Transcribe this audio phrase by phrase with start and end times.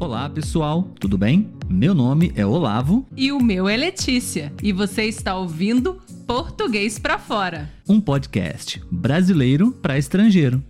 [0.00, 1.50] Olá, pessoal, tudo bem?
[1.68, 3.06] Meu nome é Olavo.
[3.14, 4.50] E o meu é Letícia.
[4.62, 10.64] E você está ouvindo Português para Fora um podcast brasileiro para estrangeiro.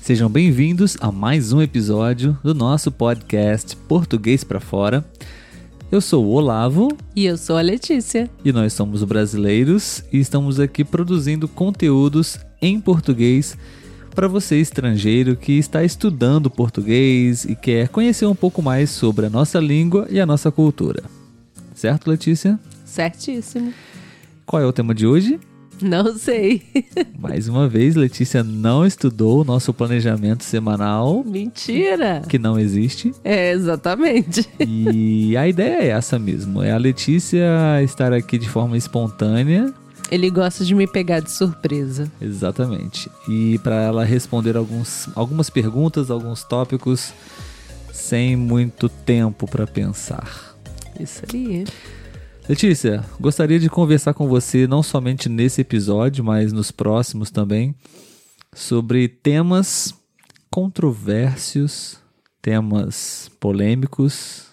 [0.00, 5.04] Sejam bem-vindos a mais um episódio do nosso podcast Português para Fora.
[5.90, 6.96] Eu sou o Olavo.
[7.16, 8.30] E eu sou a Letícia.
[8.44, 13.58] E nós somos brasileiros e estamos aqui produzindo conteúdos em português
[14.18, 19.30] para você estrangeiro que está estudando português e quer conhecer um pouco mais sobre a
[19.30, 21.04] nossa língua e a nossa cultura.
[21.72, 22.58] Certo, Letícia?
[22.84, 23.72] Certíssimo.
[24.44, 25.38] Qual é o tema de hoje?
[25.80, 26.64] Não sei.
[27.16, 31.22] Mais uma vez, Letícia não estudou o nosso planejamento semanal.
[31.24, 32.20] Mentira!
[32.28, 33.12] Que não existe.
[33.22, 34.48] É, exatamente.
[34.58, 37.46] E a ideia é essa mesmo: é a Letícia
[37.84, 39.72] estar aqui de forma espontânea.
[40.10, 42.10] Ele gosta de me pegar de surpresa.
[42.20, 43.10] Exatamente.
[43.28, 47.12] E para ela responder alguns, algumas perguntas, alguns tópicos,
[47.92, 50.56] sem muito tempo para pensar.
[50.98, 51.64] Isso aí.
[52.48, 57.74] Letícia, gostaria de conversar com você não somente nesse episódio, mas nos próximos também,
[58.54, 59.94] sobre temas
[60.50, 61.98] controversos,
[62.40, 64.46] temas polêmicos,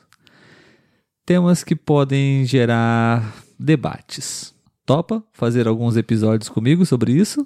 [1.25, 4.55] temas que podem gerar debates.
[4.86, 7.45] Topa fazer alguns episódios comigo sobre isso?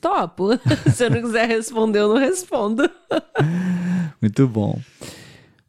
[0.00, 0.50] Topo.
[0.94, 2.88] Se eu não quiser responder, eu não respondo.
[4.22, 4.78] Muito bom.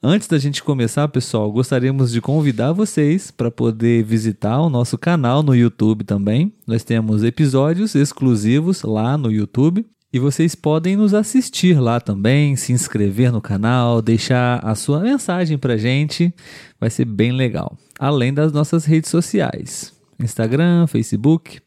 [0.02, 5.42] Antes da gente começar, pessoal, gostaríamos de convidar vocês para poder visitar o nosso canal
[5.42, 6.54] no YouTube também.
[6.66, 12.72] Nós temos episódios exclusivos lá no YouTube e vocês podem nos assistir lá também, se
[12.72, 16.34] inscrever no canal, deixar a sua mensagem para gente,
[16.80, 17.76] vai ser bem legal.
[18.00, 21.62] Além das nossas redes sociais, Instagram, Facebook.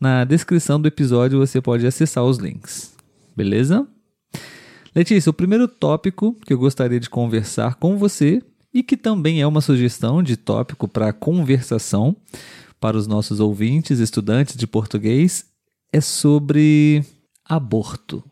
[0.00, 2.94] Na descrição do episódio você pode acessar os links.
[3.34, 3.86] Beleza?
[4.94, 9.46] Letícia, o primeiro tópico que eu gostaria de conversar com você e que também é
[9.46, 12.16] uma sugestão de tópico para conversação
[12.80, 15.46] para os nossos ouvintes, estudantes de português,
[15.92, 17.02] é sobre
[17.44, 18.22] aborto.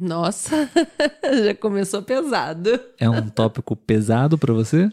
[0.00, 0.70] Nossa,
[1.44, 2.80] já começou pesado.
[2.98, 4.90] É um tópico pesado para você?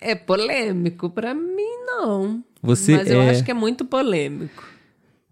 [0.00, 2.42] É polêmico para mim não.
[2.62, 3.30] Você Mas eu é...
[3.30, 4.64] acho que é muito polêmico.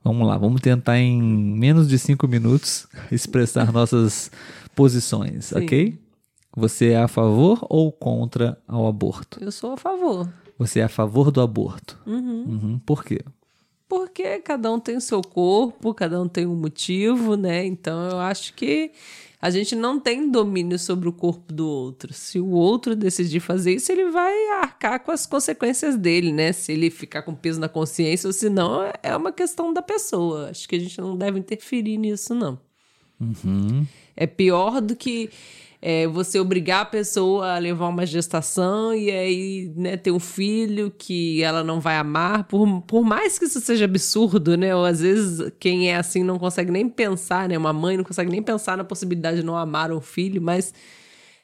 [0.02, 4.30] Vamos lá, vamos tentar em menos de cinco minutos expressar nossas
[4.74, 5.64] posições, Sim.
[5.64, 5.98] ok?
[6.56, 9.42] Você é a favor ou contra ao aborto?
[9.42, 10.28] Eu sou a favor.
[10.58, 11.98] Você é a favor do aborto?
[12.06, 12.44] Uhum.
[12.44, 12.78] Uhum.
[12.78, 13.20] Por quê?
[13.88, 17.64] Porque cada um tem o seu corpo, cada um tem um motivo, né?
[17.64, 18.90] Então eu acho que
[19.40, 22.12] a gente não tem domínio sobre o corpo do outro.
[22.12, 26.52] Se o outro decidir fazer isso, ele vai arcar com as consequências dele, né?
[26.52, 30.50] Se ele ficar com peso na consciência ou se não, é uma questão da pessoa.
[30.50, 32.58] Acho que a gente não deve interferir nisso, não.
[33.20, 33.86] Uhum.
[34.16, 35.30] É pior do que
[35.80, 40.92] é, você obrigar a pessoa a levar uma gestação e aí né, ter um filho
[40.96, 44.74] que ela não vai amar, por, por mais que isso seja absurdo, né?
[44.74, 47.56] Ou às vezes quem é assim não consegue nem pensar, né?
[47.56, 50.74] Uma mãe não consegue nem pensar na possibilidade de não amar um filho, mas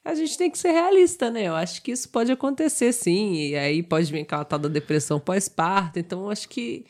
[0.05, 1.45] a gente tem que ser realista, né?
[1.45, 5.21] Eu acho que isso pode acontecer sim, e aí pode vir aquela tal da depressão
[5.21, 6.85] pós-parto, então eu acho que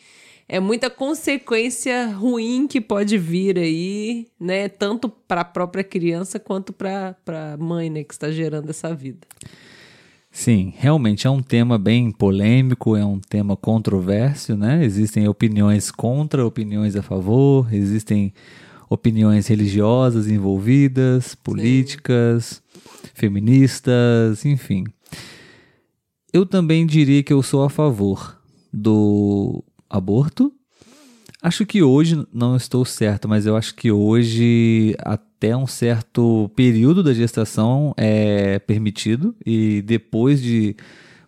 [0.48, 4.68] é muita consequência ruim que pode vir aí, né?
[4.68, 9.26] Tanto para a própria criança quanto para a mãe, né, que está gerando essa vida.
[10.30, 14.82] Sim, realmente é um tema bem polêmico, é um tema controverso, né?
[14.82, 18.32] Existem opiniões contra, opiniões a favor, existem
[18.88, 23.10] opiniões religiosas envolvidas, políticas, Sim.
[23.14, 24.84] feministas, enfim.
[26.32, 28.38] Eu também diria que eu sou a favor
[28.72, 30.52] do aborto.
[31.42, 37.02] Acho que hoje, não estou certo, mas eu acho que hoje até um certo período
[37.02, 40.76] da gestação é permitido e depois de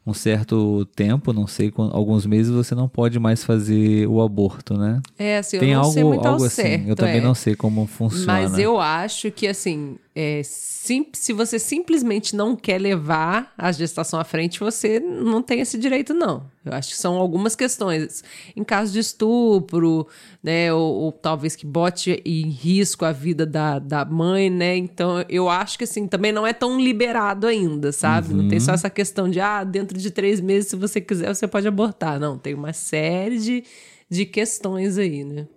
[0.06, 5.00] um certo tempo, não sei, alguns meses, você não pode mais fazer o aborto, né?
[5.18, 6.62] É, assim, Tem eu não algo, sei muito algo assim.
[6.62, 7.20] Certo, eu também é.
[7.20, 8.26] não sei como funciona.
[8.26, 14.20] Mas eu acho que, assim, é, sim, se você simplesmente não quer levar a gestação
[14.20, 16.48] à frente, você não tem esse direito, não.
[16.64, 18.22] Eu acho que são algumas questões.
[18.54, 20.06] Em caso de estupro,
[20.40, 20.72] né?
[20.72, 24.76] Ou, ou, talvez que bote em risco a vida da, da mãe, né?
[24.76, 28.32] Então, eu acho que, assim, também não é tão liberado ainda, sabe?
[28.32, 28.42] Uhum.
[28.42, 28.74] Não tem só uhum.
[28.76, 32.20] essa questão de, ah, dentro de três meses, se você quiser, você pode abortar.
[32.20, 33.64] Não, tem uma série de,
[34.08, 35.48] de questões aí, né?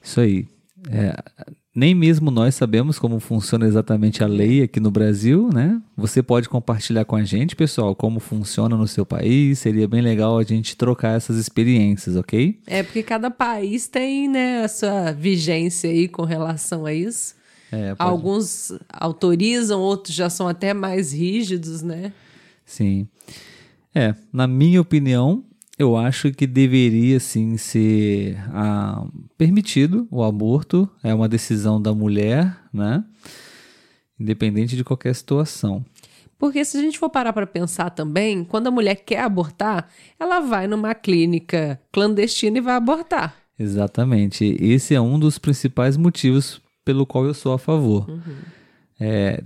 [0.00, 0.46] Isso aí.
[0.90, 1.16] É,
[1.74, 5.80] nem mesmo nós sabemos como funciona exatamente a lei aqui no Brasil, né?
[5.96, 9.58] Você pode compartilhar com a gente, pessoal, como funciona no seu país.
[9.58, 12.60] Seria bem legal a gente trocar essas experiências, ok?
[12.66, 17.34] É porque cada país tem, né, a sua vigência aí com relação a isso.
[17.72, 22.12] É, pode- Alguns autorizam, outros já são até mais rígidos, né?
[22.64, 23.08] Sim.
[23.92, 25.44] É, na minha opinião,
[25.78, 29.06] eu acho que deveria sim ser ah,
[29.36, 30.88] permitido o aborto.
[31.02, 33.04] É uma decisão da mulher, né?
[34.18, 35.84] Independente de qualquer situação.
[36.38, 39.88] Porque se a gente for parar para pensar também, quando a mulher quer abortar,
[40.18, 43.34] ela vai numa clínica clandestina e vai abortar.
[43.58, 44.56] Exatamente.
[44.60, 48.06] Esse é um dos principais motivos pelo qual eu sou a favor.
[49.00, 49.42] É,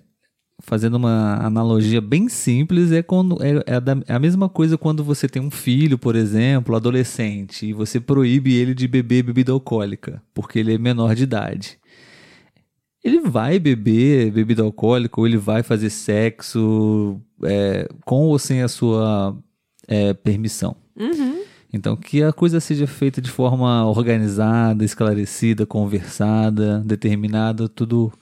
[0.61, 4.77] fazendo uma analogia bem simples, é, quando, é, é a da- é a mesma coisa
[4.77, 9.53] quando você tem um filho, por exemplo, adolescente, e você proíbe ele de beber bebida
[9.53, 11.79] alcoólica, porque ele é menor de idade.
[13.03, 18.69] Ele vai beber bebida alcoólica ou ele vai fazer sexo é, com ou sem a
[18.69, 19.37] sua
[19.87, 20.77] é, permissão.
[21.73, 28.13] Então, que a coisa seja feita de forma organizada, esclarecida, conversada, determinada, tudo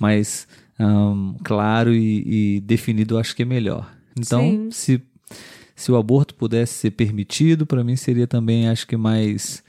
[0.00, 0.46] mais
[0.78, 3.90] ahn, claro e, e definido, eu acho que é melhor.
[4.18, 4.68] Então, Sim.
[4.70, 5.02] se,
[5.74, 9.62] se o aborto pudesse ser permitido, para mim seria também, acho que mais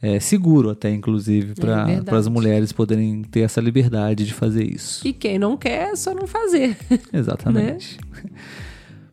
[0.00, 2.16] é, seguro, até inclusive, para verdade.
[2.16, 5.06] as mulheres poderem ter essa liberdade de fazer isso.
[5.06, 6.76] E quem não quer, é só não fazer.
[7.12, 7.98] Exatamente.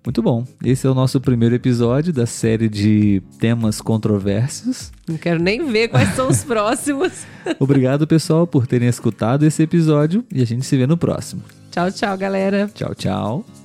[0.06, 0.46] Muito bom.
[0.64, 4.92] Esse é o nosso primeiro episódio da série de temas controversos.
[5.08, 7.26] Não quero nem ver quais são os próximos.
[7.60, 11.42] Obrigado, pessoal, por terem escutado esse episódio e a gente se vê no próximo.
[11.72, 12.70] Tchau, tchau, galera.
[12.74, 13.63] Tchau, tchau.